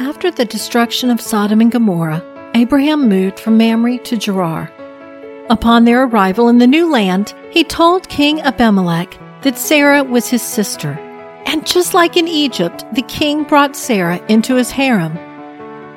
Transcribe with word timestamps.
After 0.00 0.30
the 0.30 0.46
destruction 0.46 1.10
of 1.10 1.20
Sodom 1.20 1.60
and 1.60 1.70
Gomorrah, 1.70 2.24
Abraham 2.54 3.06
moved 3.06 3.38
from 3.38 3.58
Mamre 3.58 3.98
to 3.98 4.16
Gerar. 4.16 4.72
Upon 5.50 5.84
their 5.84 6.04
arrival 6.04 6.48
in 6.48 6.56
the 6.56 6.66
new 6.66 6.90
land, 6.90 7.34
he 7.50 7.64
told 7.64 8.08
King 8.08 8.40
Abimelech 8.40 9.18
that 9.42 9.58
Sarah 9.58 10.02
was 10.02 10.26
his 10.26 10.40
sister. 10.40 10.92
And 11.44 11.66
just 11.66 11.92
like 11.92 12.16
in 12.16 12.26
Egypt, 12.28 12.86
the 12.94 13.02
king 13.02 13.44
brought 13.44 13.76
Sarah 13.76 14.24
into 14.28 14.54
his 14.54 14.70
harem. 14.70 15.16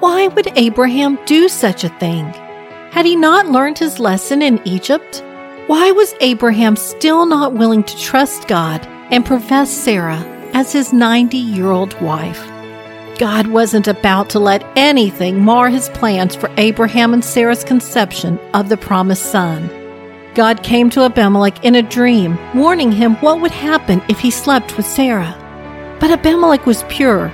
Why 0.00 0.26
would 0.26 0.50
Abraham 0.58 1.16
do 1.24 1.48
such 1.48 1.84
a 1.84 1.98
thing? 2.00 2.24
Had 2.90 3.06
he 3.06 3.14
not 3.14 3.46
learned 3.46 3.78
his 3.78 4.00
lesson 4.00 4.42
in 4.42 4.60
Egypt? 4.66 5.22
Why 5.68 5.92
was 5.92 6.12
Abraham 6.20 6.74
still 6.74 7.24
not 7.24 7.52
willing 7.52 7.84
to 7.84 7.98
trust 7.98 8.48
God 8.48 8.84
and 9.12 9.24
profess 9.24 9.70
Sarah 9.70 10.24
as 10.54 10.72
his 10.72 10.92
90 10.92 11.36
year 11.36 11.70
old 11.70 11.94
wife? 12.02 12.51
God 13.22 13.46
wasn't 13.46 13.86
about 13.86 14.30
to 14.30 14.40
let 14.40 14.66
anything 14.74 15.44
mar 15.44 15.68
his 15.68 15.88
plans 15.90 16.34
for 16.34 16.50
Abraham 16.56 17.14
and 17.14 17.24
Sarah's 17.24 17.62
conception 17.62 18.36
of 18.52 18.68
the 18.68 18.76
promised 18.76 19.26
son. 19.26 19.70
God 20.34 20.64
came 20.64 20.90
to 20.90 21.02
Abimelech 21.02 21.64
in 21.64 21.76
a 21.76 21.82
dream, 21.82 22.36
warning 22.52 22.90
him 22.90 23.14
what 23.18 23.40
would 23.40 23.52
happen 23.52 24.02
if 24.08 24.18
he 24.18 24.32
slept 24.32 24.76
with 24.76 24.86
Sarah. 24.86 25.36
But 26.00 26.10
Abimelech 26.10 26.66
was 26.66 26.82
pure. 26.88 27.28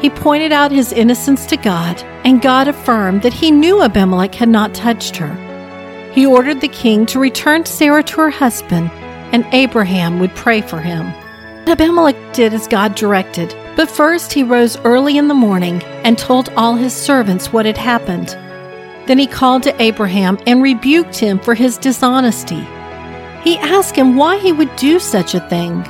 He 0.00 0.08
pointed 0.08 0.52
out 0.52 0.70
his 0.70 0.92
innocence 0.92 1.46
to 1.46 1.56
God, 1.56 2.00
and 2.22 2.40
God 2.40 2.68
affirmed 2.68 3.22
that 3.22 3.32
he 3.32 3.50
knew 3.50 3.82
Abimelech 3.82 4.36
had 4.36 4.48
not 4.48 4.72
touched 4.72 5.16
her. 5.16 5.34
He 6.12 6.24
ordered 6.24 6.60
the 6.60 6.68
king 6.68 7.06
to 7.06 7.18
return 7.18 7.64
Sarah 7.64 8.04
to 8.04 8.20
her 8.20 8.30
husband, 8.30 8.88
and 9.32 9.44
Abraham 9.50 10.20
would 10.20 10.36
pray 10.36 10.60
for 10.60 10.78
him. 10.78 11.06
Abimelech 11.66 12.34
did 12.34 12.54
as 12.54 12.68
God 12.68 12.94
directed, 12.94 13.52
but 13.76 13.90
first 13.90 14.32
he 14.32 14.42
rose 14.42 14.76
early 14.78 15.16
in 15.16 15.28
the 15.28 15.34
morning 15.34 15.82
and 16.04 16.16
told 16.16 16.50
all 16.56 16.76
his 16.76 16.94
servants 16.94 17.52
what 17.52 17.66
had 17.66 17.76
happened. 17.76 18.28
Then 19.06 19.18
he 19.18 19.26
called 19.26 19.62
to 19.64 19.82
Abraham 19.82 20.38
and 20.46 20.62
rebuked 20.62 21.16
him 21.16 21.38
for 21.38 21.54
his 21.54 21.76
dishonesty. 21.76 22.66
He 23.42 23.58
asked 23.58 23.96
him 23.96 24.16
why 24.16 24.38
he 24.38 24.52
would 24.52 24.74
do 24.76 24.98
such 24.98 25.34
a 25.34 25.48
thing. 25.48 25.84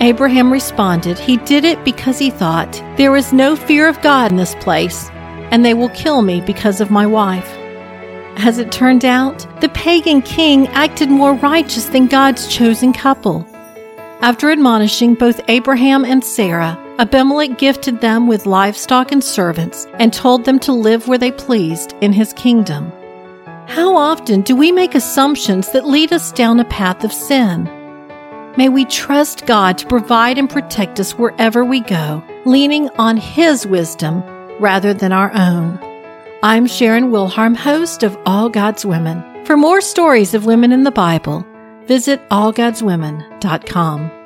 Abraham 0.00 0.52
responded 0.52 1.18
he 1.18 1.38
did 1.38 1.64
it 1.64 1.82
because 1.84 2.18
he 2.18 2.30
thought, 2.30 2.72
There 2.96 3.16
is 3.16 3.32
no 3.32 3.56
fear 3.56 3.88
of 3.88 4.00
God 4.02 4.30
in 4.30 4.36
this 4.36 4.54
place, 4.56 5.08
and 5.50 5.64
they 5.64 5.74
will 5.74 5.88
kill 5.90 6.22
me 6.22 6.40
because 6.40 6.80
of 6.80 6.90
my 6.90 7.06
wife. 7.06 7.50
As 8.38 8.58
it 8.58 8.70
turned 8.70 9.06
out, 9.06 9.46
the 9.62 9.70
pagan 9.70 10.20
king 10.20 10.68
acted 10.68 11.08
more 11.08 11.34
righteous 11.34 11.86
than 11.86 12.06
God's 12.06 12.46
chosen 12.46 12.92
couple. 12.92 13.46
After 14.20 14.50
admonishing 14.50 15.14
both 15.14 15.40
Abraham 15.48 16.04
and 16.04 16.22
Sarah, 16.22 16.78
Abimelech 16.98 17.58
gifted 17.58 18.00
them 18.00 18.26
with 18.26 18.46
livestock 18.46 19.12
and 19.12 19.22
servants 19.22 19.86
and 19.98 20.12
told 20.12 20.44
them 20.44 20.58
to 20.60 20.72
live 20.72 21.06
where 21.06 21.18
they 21.18 21.30
pleased 21.30 21.94
in 22.00 22.12
his 22.12 22.32
kingdom. 22.32 22.90
How 23.66 23.96
often 23.96 24.40
do 24.42 24.56
we 24.56 24.72
make 24.72 24.94
assumptions 24.94 25.72
that 25.72 25.86
lead 25.86 26.12
us 26.12 26.32
down 26.32 26.60
a 26.60 26.64
path 26.64 27.04
of 27.04 27.12
sin? 27.12 27.64
May 28.56 28.70
we 28.70 28.86
trust 28.86 29.44
God 29.44 29.76
to 29.78 29.86
provide 29.86 30.38
and 30.38 30.48
protect 30.48 30.98
us 30.98 31.12
wherever 31.12 31.62
we 31.62 31.80
go, 31.80 32.24
leaning 32.46 32.88
on 32.90 33.18
His 33.18 33.66
wisdom 33.66 34.22
rather 34.58 34.94
than 34.94 35.12
our 35.12 35.30
own. 35.34 35.78
I'm 36.42 36.66
Sharon 36.66 37.10
Wilharm, 37.10 37.54
host 37.54 38.02
of 38.02 38.16
All 38.24 38.48
God's 38.48 38.86
Women. 38.86 39.44
For 39.44 39.58
more 39.58 39.82
stories 39.82 40.32
of 40.32 40.46
women 40.46 40.72
in 40.72 40.84
the 40.84 40.90
Bible, 40.90 41.46
visit 41.84 42.26
allgodswomen.com. 42.30 44.25